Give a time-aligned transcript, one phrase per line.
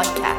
[0.00, 0.29] Podcast.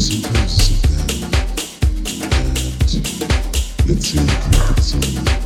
[0.00, 2.66] supposed to sit down and
[3.88, 5.45] let's hear the crickets on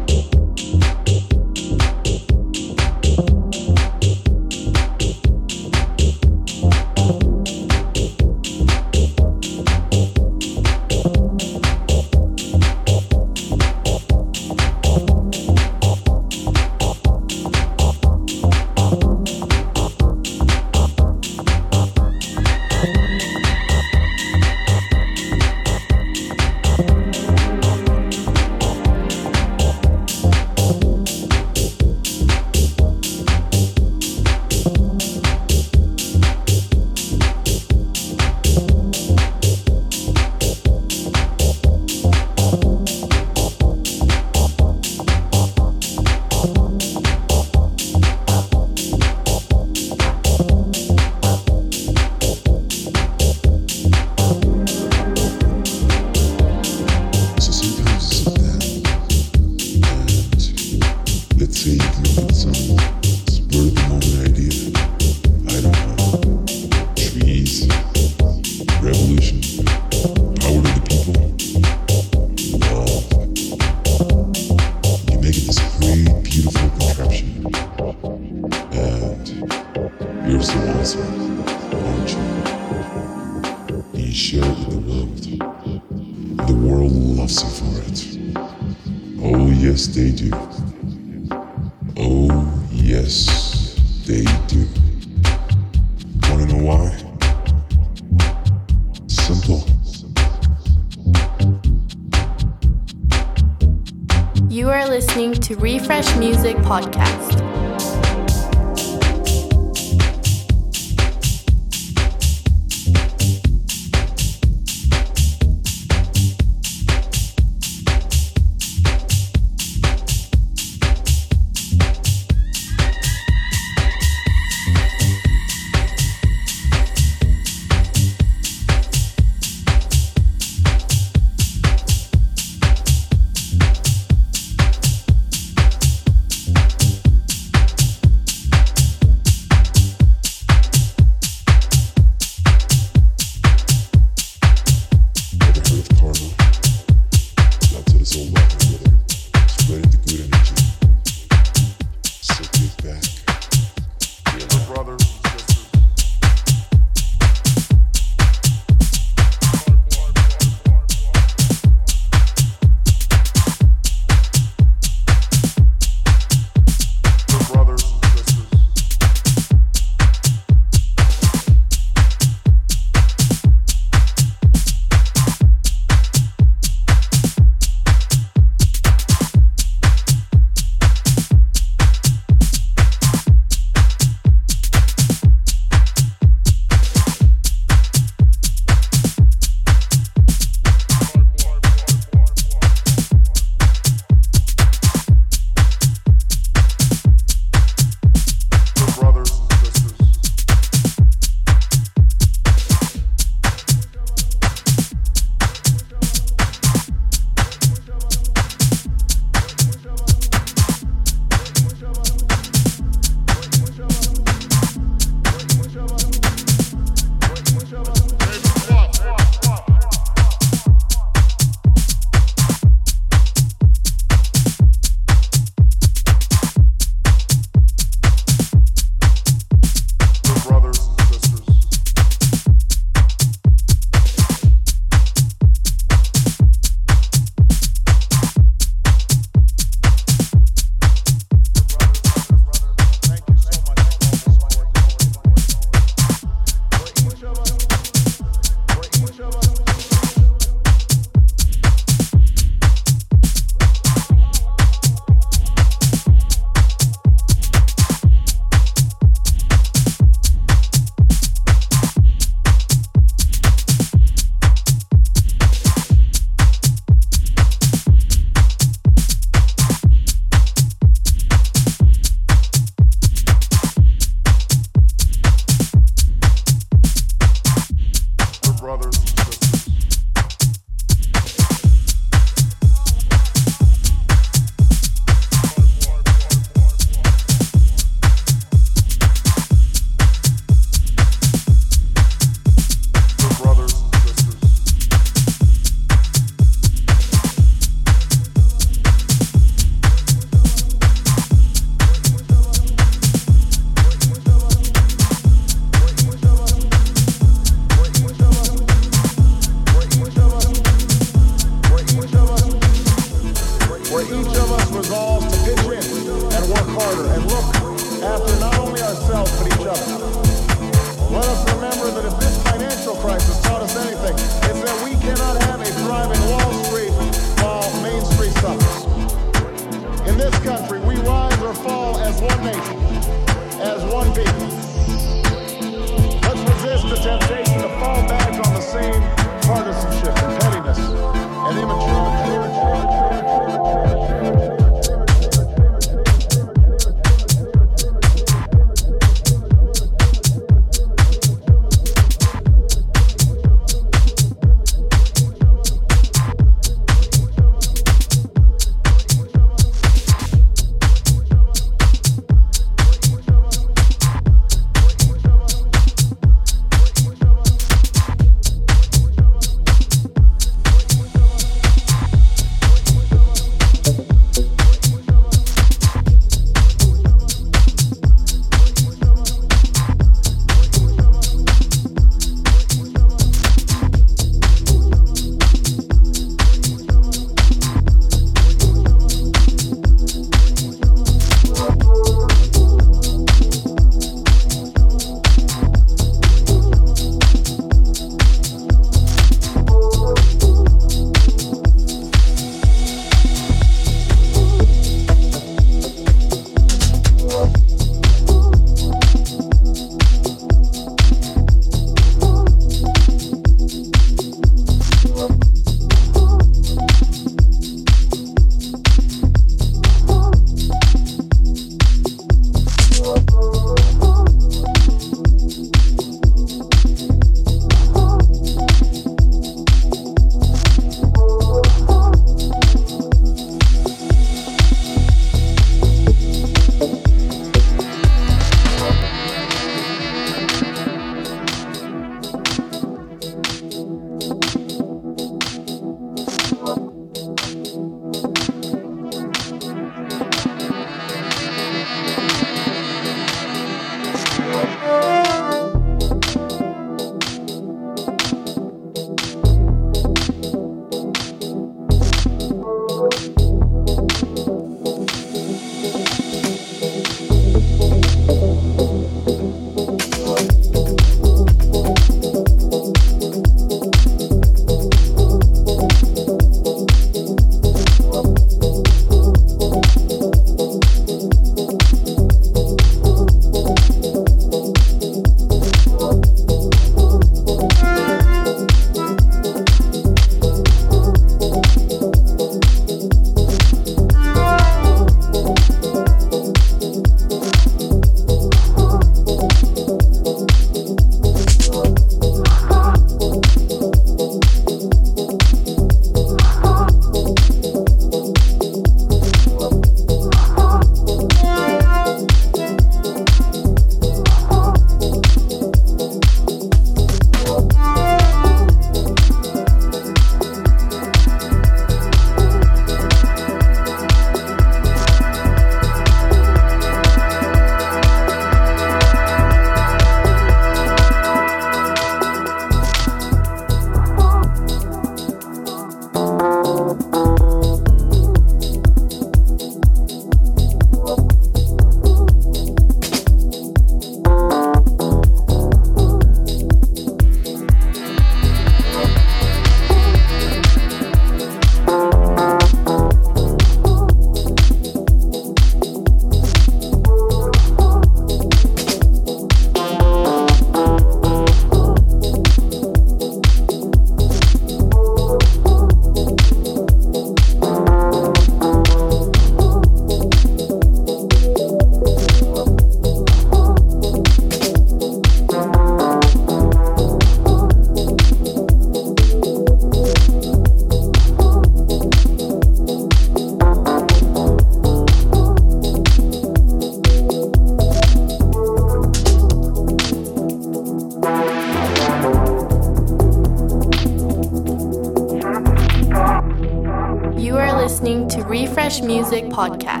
[598.99, 600.00] Music Podcast.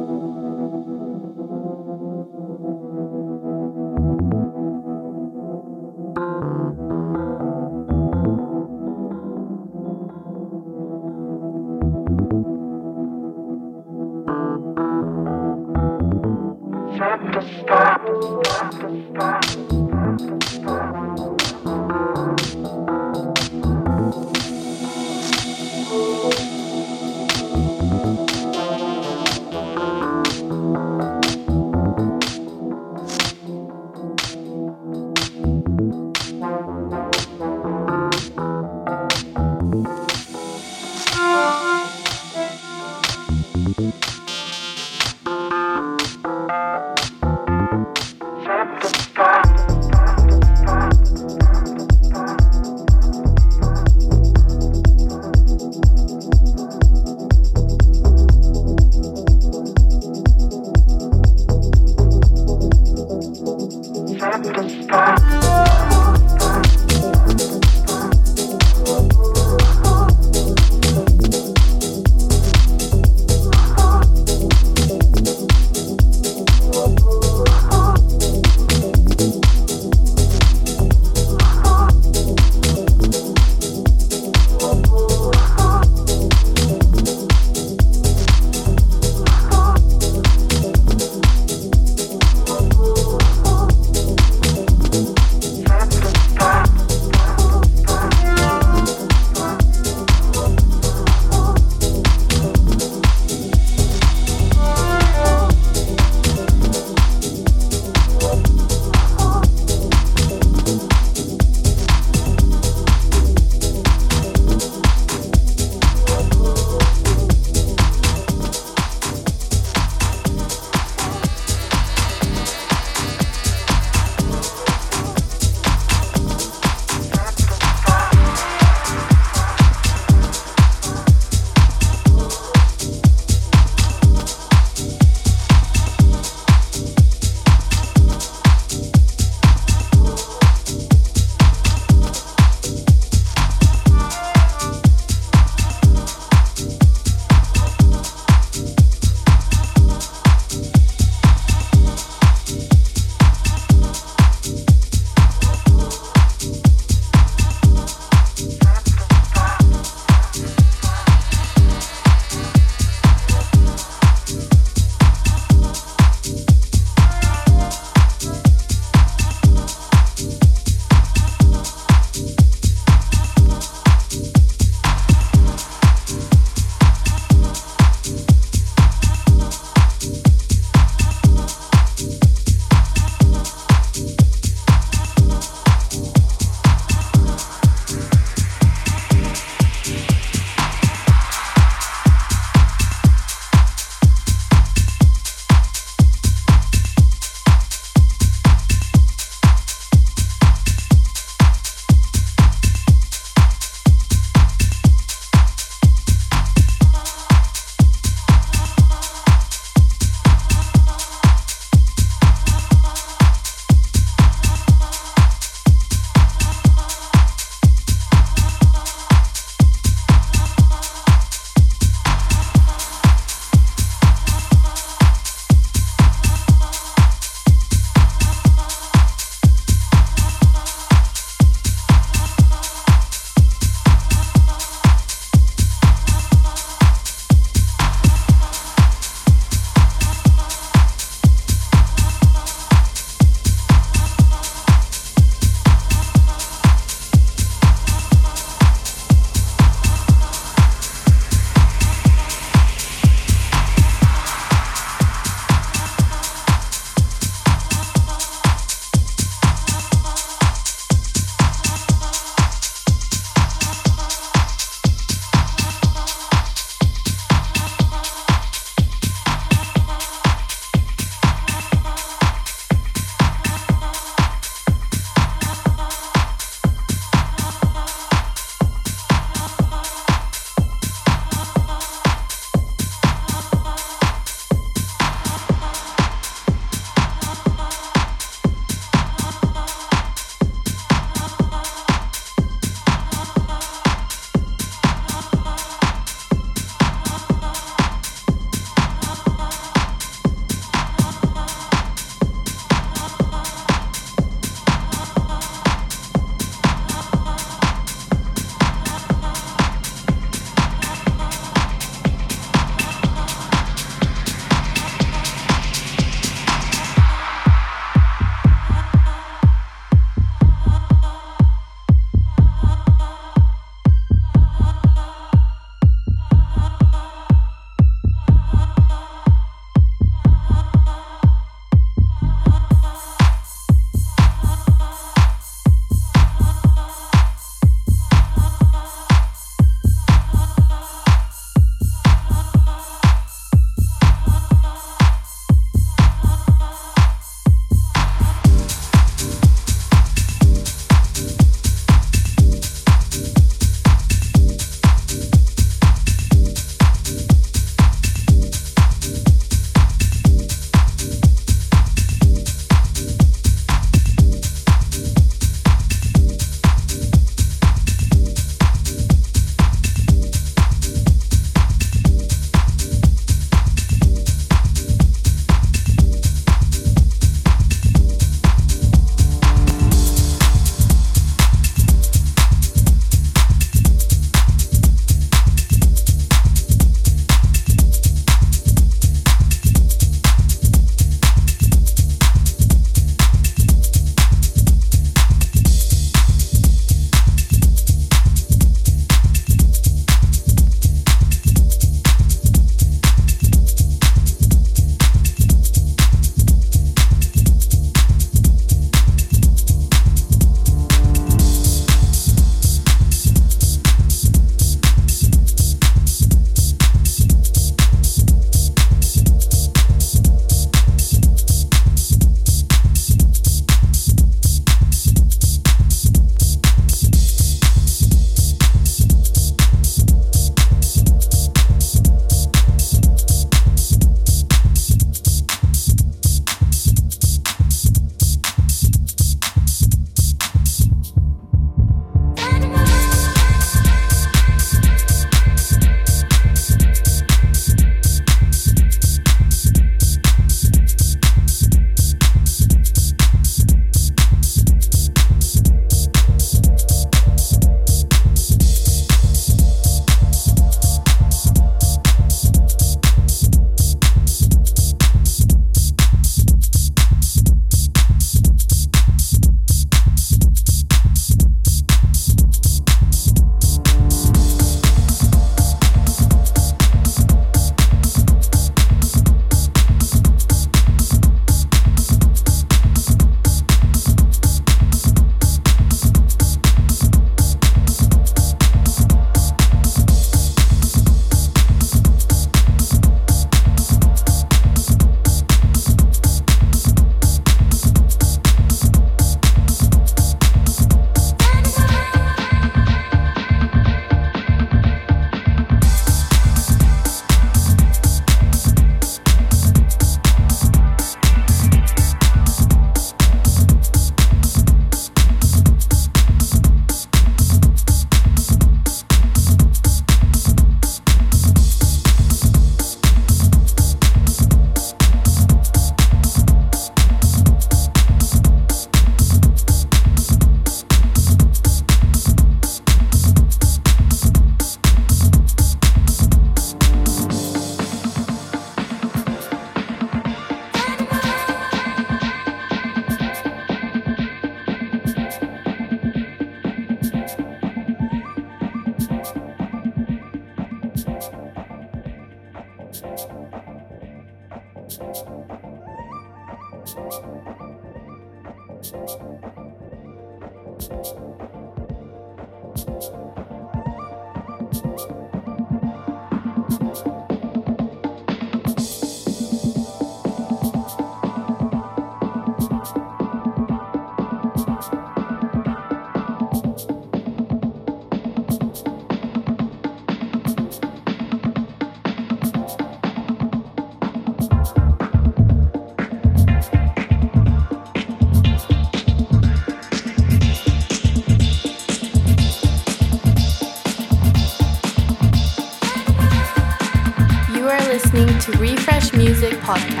[598.59, 600.00] Refresh Music Podcast.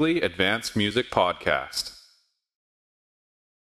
[0.00, 1.89] Weekly Advanced Music Podcast.